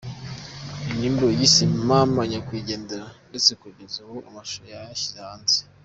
Ni 0.75 0.81
indirimbo 0.83 1.25
yise 1.37 1.63
“Mama 1.89 2.21
Nyakwigendera” 2.31 3.07
ndetse 3.29 3.51
kugeza 3.61 3.95
ubu 4.05 4.17
amashusho 4.29 4.63
yayashyize 4.71 5.17
hanze. 5.27 5.57